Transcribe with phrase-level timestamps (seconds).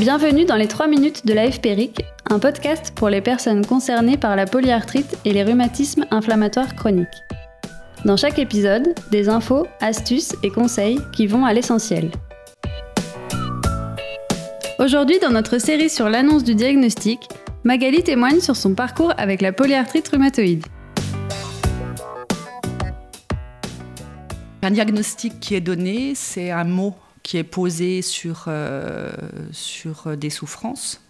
[0.00, 4.34] Bienvenue dans les 3 minutes de la FPRIC, un podcast pour les personnes concernées par
[4.34, 7.06] la polyarthrite et les rhumatismes inflammatoires chroniques.
[8.06, 12.10] Dans chaque épisode, des infos, astuces et conseils qui vont à l'essentiel.
[14.78, 17.28] Aujourd'hui, dans notre série sur l'annonce du diagnostic,
[17.64, 20.64] Magali témoigne sur son parcours avec la polyarthrite rhumatoïde.
[24.62, 26.94] Un diagnostic qui est donné, c'est un mot
[27.30, 29.08] qui est posé sur, euh,
[29.52, 31.00] sur des souffrances.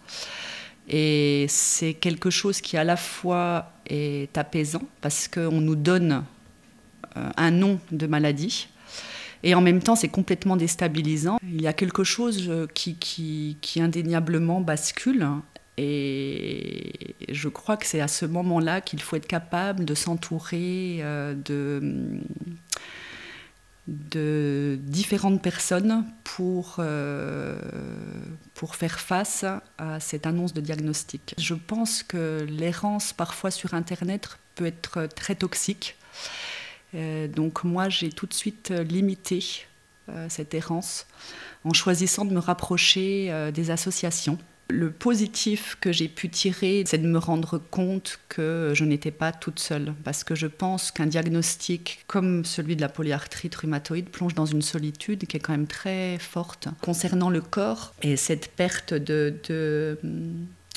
[0.87, 6.23] Et c'est quelque chose qui à la fois est apaisant parce qu'on nous donne
[7.17, 8.67] euh, un nom de maladie.
[9.41, 11.39] Et en même temps, c'est complètement déstabilisant.
[11.41, 15.27] Il y a quelque chose qui, qui, qui indéniablement bascule.
[15.77, 21.33] Et je crois que c'est à ce moment-là qu'il faut être capable de s'entourer euh,
[21.33, 22.19] de
[23.87, 27.59] de différentes personnes pour, euh,
[28.53, 29.45] pour faire face
[29.77, 31.33] à cette annonce de diagnostic.
[31.37, 35.97] Je pense que l'errance parfois sur Internet peut être très toxique.
[36.93, 39.65] Euh, donc moi, j'ai tout de suite limité
[40.09, 41.07] euh, cette errance
[41.63, 44.37] en choisissant de me rapprocher des associations
[44.71, 49.31] le positif que j'ai pu tirer, c'est de me rendre compte que je n'étais pas
[49.31, 49.93] toute seule.
[50.03, 54.61] Parce que je pense qu'un diagnostic comme celui de la polyarthrite rhumatoïde plonge dans une
[54.61, 59.97] solitude qui est quand même très forte concernant le corps et cette perte de,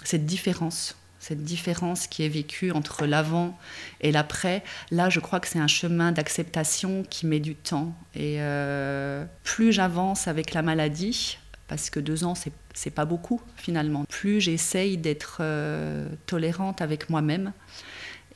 [0.03, 3.59] cette différence cette différence qui est vécue entre l'avant
[4.03, 7.95] et l'après, là, je crois que c'est un chemin d'acceptation qui met du temps.
[8.15, 12.34] Et euh, plus j'avance avec la maladie, parce que deux ans,
[12.74, 14.04] c'est pas beaucoup finalement.
[14.08, 17.52] Plus j'essaye d'être euh, tolérante avec moi-même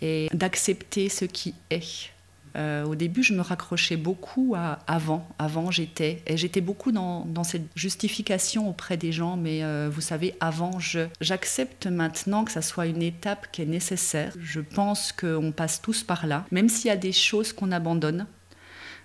[0.00, 2.10] et d'accepter ce qui est.
[2.56, 5.28] Euh, au début, je me raccrochais beaucoup à avant.
[5.38, 6.22] Avant, j'étais.
[6.26, 11.00] Et j'étais beaucoup dans, cette justification auprès des gens, mais euh, vous savez, avant, je.
[11.20, 14.32] J'accepte maintenant que ça soit une étape qui est nécessaire.
[14.40, 18.26] Je pense qu'on passe tous par là, même s'il y a des choses qu'on abandonne.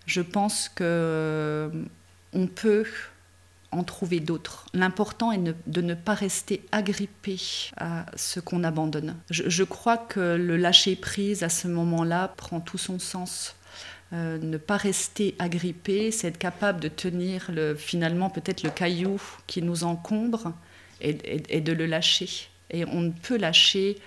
[0.05, 1.69] Je pense que
[2.33, 2.85] on peut
[3.73, 4.65] en trouver d'autres.
[4.73, 7.37] L'important est de ne pas rester agrippé
[7.77, 9.15] à ce qu'on abandonne.
[9.29, 13.55] Je, crois que le lâcher prise à ce moment-là prend tout son sens.
[14.13, 19.19] Euh, ne pas rester agrippé, c'est être capable de tenir le, finalement peut-être le caillou
[19.47, 20.53] qui nous encombre
[21.01, 22.29] et, de le lâcher.
[22.69, 23.97] Et on ne peut lâcher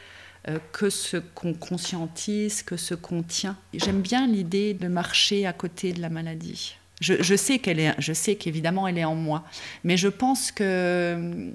[0.48, 3.56] euh, que ce qu'on conscientise, que ce qu'on tient.
[3.74, 6.76] J'aime bien l'idée de marcher à côté de la maladie.
[7.00, 7.58] Je, sais
[8.36, 9.44] qu'évidemment elle est en moi,
[9.84, 11.50] mais je pense que euh,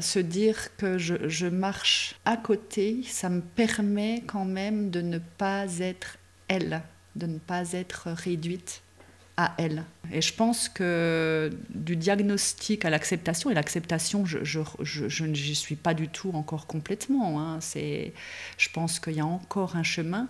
[0.00, 5.66] se dire que je, marche à côté, ça me permet quand même de ne pas
[5.80, 6.82] être elle,
[7.16, 8.83] de ne pas être réduite
[9.36, 9.84] à elle.
[10.12, 15.74] Et je pense que du diagnostic à l'acceptation, et l'acceptation, je, je, je, n'y suis
[15.76, 17.40] pas du tout encore complètement.
[17.40, 17.58] Hein.
[17.64, 20.28] Je pense qu'il y a encore un chemin,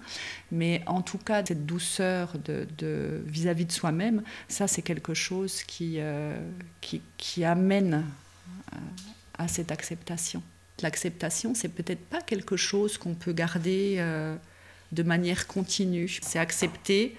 [0.50, 5.62] mais en tout cas, cette douceur de, de vis-à-vis de soi-même, ça, c'est quelque chose
[5.64, 6.38] qui, euh,
[6.80, 8.06] qui, qui, amène
[8.72, 8.76] euh,
[9.36, 10.42] à cette acceptation.
[10.82, 14.36] L'acceptation, c'est peut-être pas quelque chose qu'on peut garder euh,
[14.94, 16.18] de manière continue.
[16.22, 17.16] C'est accepter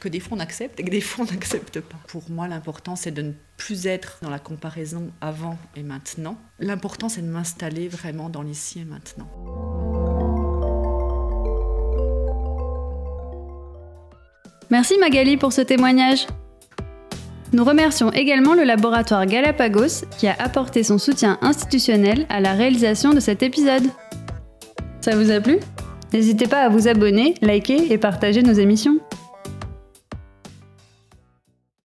[0.00, 1.96] que des fois on accepte et que des fois on n'accepte pas.
[2.08, 6.38] Pour moi, l'important, c'est de ne plus être dans la comparaison avant et maintenant.
[6.58, 9.28] L'important, c'est de m'installer vraiment dans l'ici et maintenant.
[14.70, 16.26] Merci Magali pour ce témoignage.
[17.52, 23.14] Nous remercions également le laboratoire Galapagos qui a apporté son soutien institutionnel à la réalisation
[23.14, 23.84] de cet épisode.
[25.00, 25.60] Ça vous a plu?
[26.12, 28.98] N'hésitez pas à vous abonner, liker et partager nos émissions.